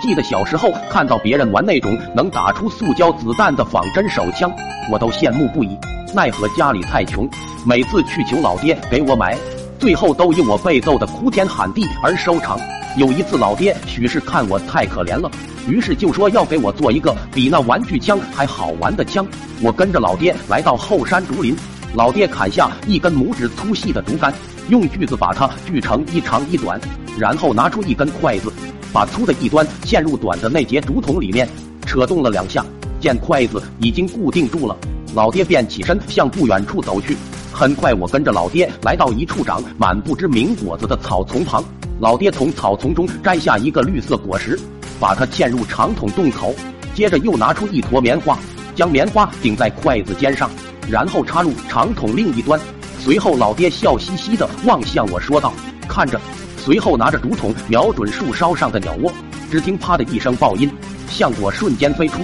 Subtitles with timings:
[0.00, 4.50] 记得小时候看到别人玩那种能打出塑胶子弹的仿真手枪，
[4.90, 5.76] 我都羡慕不已。
[6.14, 7.28] 奈何家里太穷，
[7.66, 9.36] 每次去求老爹给我买，
[9.78, 12.58] 最后都以我被揍的哭天喊地而收场。
[12.96, 15.30] 有一次，老爹许是看我太可怜了，
[15.68, 19.24] 于是就说要给我做一个比那玩具枪还好玩的枪。
[19.62, 21.54] 我跟着老爹来到后山竹林，
[21.94, 24.32] 老爹砍下一根拇指粗细的竹竿，
[24.70, 26.80] 用锯子把它锯成一长一短，
[27.18, 28.50] 然后拿出一根筷子。
[28.92, 31.48] 把粗的一端嵌入短的那节竹筒里面，
[31.86, 32.64] 扯动了两下，
[33.00, 34.76] 见筷子已经固定住了，
[35.14, 37.16] 老爹便起身向不远处走去。
[37.52, 41.62] 很快，我跟着老爹来到一处长满不知名果子的草丛旁，
[42.00, 44.58] 老爹从草丛中摘下一个绿色果实，
[44.98, 46.54] 把它嵌入长筒洞口，
[46.94, 48.38] 接着又拿出一坨棉花，
[48.74, 50.50] 将棉花顶在筷子尖上，
[50.88, 52.58] 然后插入长筒另一端。
[52.98, 55.52] 随后，老爹笑嘻嘻地望向我说道
[55.88, 56.20] ：“看着。”
[56.62, 59.10] 随后拿着竹筒瞄准树梢上的鸟窝，
[59.50, 60.70] 只听“啪”的一声爆音，
[61.08, 62.20] 橡果瞬间飞出，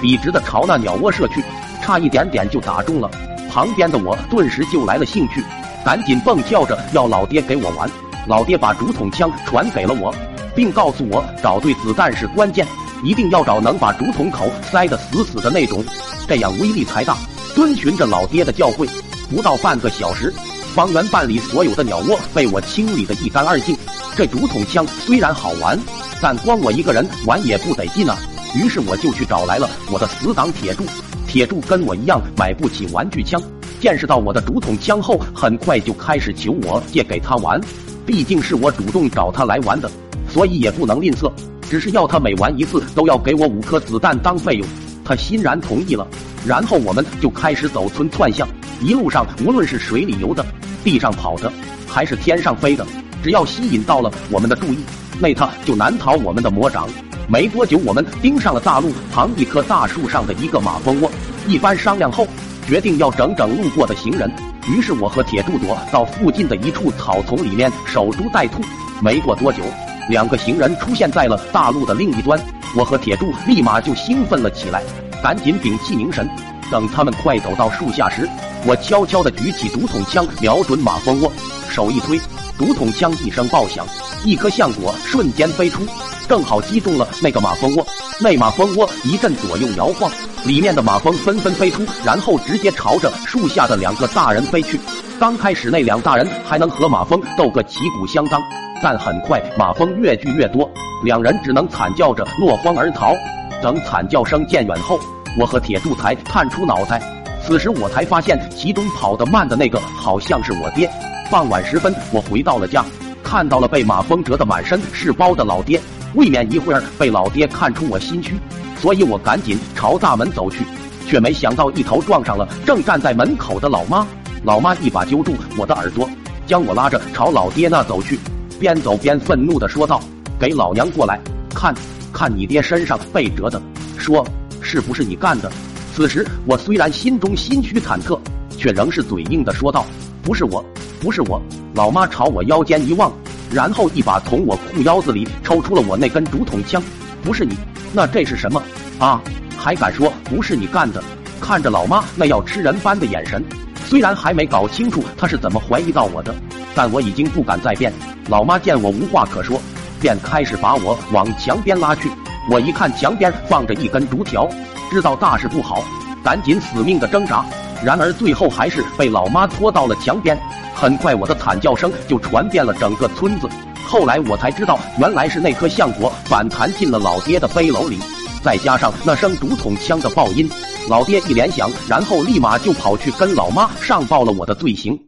[0.00, 1.42] 笔直的朝那鸟窝射去，
[1.82, 3.10] 差一点点就打中了。
[3.50, 5.44] 旁边的我顿时就来了兴趣，
[5.84, 7.90] 赶紧蹦跳着要老爹给我玩。
[8.28, 10.14] 老爹把竹筒枪传给了我，
[10.54, 12.64] 并告诉我找对子弹是关键，
[13.02, 15.84] 一定要找能把竹筒口塞得死死的那种，
[16.28, 17.16] 这样威力才大。
[17.56, 18.88] 遵循着老爹的教诲，
[19.28, 20.32] 不到半个小时。
[20.74, 23.76] 方圆半里所有的鸟窝被我清理得一干二净。
[24.16, 25.78] 这竹筒枪虽然好玩，
[26.20, 28.16] 但光我一个人玩也不得劲啊。
[28.54, 30.84] 于是我就去找来了我的死党铁柱。
[31.26, 33.40] 铁柱跟我一样买不起玩具枪，
[33.80, 37.60] 见识到我的竹筒枪后，很快就开始求我借给他玩。
[38.06, 39.90] 毕竟是我主动找他来玩的，
[40.28, 41.30] 所以也不能吝啬，
[41.68, 44.66] 只是要他每玩一次都要给我五颗子弹当费用。
[45.04, 46.06] 他欣然同意了。
[46.46, 48.48] 然后我们就开始走村串巷，
[48.82, 50.44] 一路上无论是水里游的。
[50.82, 51.52] 地上跑的
[51.86, 52.86] 还是天上飞的，
[53.22, 54.78] 只要吸引到了我们的注意，
[55.18, 56.88] 那他就难逃我们的魔掌。
[57.28, 61.10] 没多久，我们盯上了大路旁一棵大树上的一个马蜂窝。
[61.46, 62.26] 一番商量后，
[62.66, 64.30] 决定要整整路过的行人。
[64.68, 68.62] 于是我和铁柱躲到附近的一处草丛里面守株待兔。
[69.02, 69.62] 没过多久，
[70.08, 72.38] 两个行人出现在了大路的另一端。
[72.76, 74.82] 我和铁柱立马就兴奋了起来，
[75.22, 76.28] 赶紧屏气凝神。
[76.70, 78.28] 等他们快走到树下时，
[78.64, 81.32] 我悄悄地举起竹筒枪，瞄准马蜂窝，
[81.68, 82.18] 手一推，
[82.58, 83.86] 竹筒枪一声爆响，
[84.24, 85.82] 一颗橡果瞬间飞出，
[86.28, 87.86] 正好击中了那个马蜂窝。
[88.20, 90.10] 那马蜂窝一阵左右摇晃，
[90.44, 94.78] 里面的马蜂纷纷飞出，然后直接朝着树下的两个大人飞去。
[95.18, 98.40] 刚开始那两大人还能和马蜂斗个旗鼓相当，
[98.82, 100.70] 但很快马蜂越聚越多，
[101.02, 103.14] 两人只能惨叫着落荒而逃。
[103.62, 104.98] 等惨叫声渐远后，
[105.38, 107.00] 我和铁柱才探出脑袋，
[107.42, 110.90] 此时我才发现其中跑得慢的那个好像是我爹。
[111.30, 112.84] 傍晚时分，我回到了家，
[113.22, 115.80] 看到了被马蜂蛰得满身是包的老爹，
[116.14, 118.34] 未免一会儿被老爹看出我心虚，
[118.80, 120.64] 所以我赶紧朝大门走去，
[121.06, 124.04] 却没想到一头撞上了正站在门口的老妈。
[124.42, 126.10] 老妈一把揪住我的耳朵，
[126.46, 128.18] 将我拉着朝老爹那走去，
[128.58, 130.00] 边走边愤怒地说道
[130.40, 131.20] ：“给老娘过来，
[131.54, 131.72] 看
[132.12, 133.62] 看你爹身上被蛰的。”
[133.96, 134.26] 说。
[134.60, 135.50] 是不是你干的？
[135.94, 138.18] 此时我虽然心中心虚忐忑，
[138.56, 139.84] 却仍是嘴硬的说道
[140.22, 140.64] ：“不是我，
[141.00, 141.40] 不是我。”
[141.74, 143.12] 老妈朝我腰间一望，
[143.50, 146.82] 然后一把从我裤腰子里抽出了我那根竹筒枪。
[147.22, 147.54] 不是你，
[147.92, 148.62] 那这是什么？
[148.98, 149.20] 啊！
[149.56, 151.02] 还敢说不是你干的？
[151.40, 153.44] 看着老妈那要吃人般的眼神，
[153.86, 156.34] 虽然还没搞清楚她是怎么怀疑到我的，
[156.74, 157.92] 但我已经不敢再辩。
[158.28, 159.60] 老妈见我无话可说，
[160.00, 162.10] 便开始把我往墙边拉去。
[162.48, 164.48] 我一看墙边放着一根竹条，
[164.90, 165.82] 知道大事不好，
[166.22, 167.44] 赶紧死命的挣扎。
[167.84, 170.38] 然而最后还是被老妈拖到了墙边。
[170.74, 173.48] 很快，我的惨叫声就传遍了整个村子。
[173.84, 177.98] 后来我才知道，原来是那颗橡果反弹进了老爹的背篓里，
[178.42, 180.48] 再加上那声竹筒枪的爆音，
[180.88, 184.98] 老爹一联想，然后立马就跑去跟老妈上报了我的罪行。